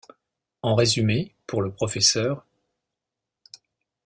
[0.63, 2.41] En résumé, pour le Pr.